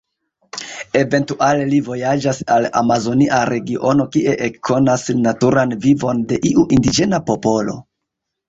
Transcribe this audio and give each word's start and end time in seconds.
Eventuale 1.01 1.67
li 1.73 1.81
vojaĝas 1.89 2.39
al 2.55 2.65
amazonia 2.81 3.41
regiono 3.51 4.07
kie 4.17 4.33
ekkonas 4.49 5.07
naturan 5.29 5.77
vivon 5.85 6.25
de 6.33 6.41
iu 6.53 6.65
indiĝena 6.79 7.25
popolo. 7.33 7.79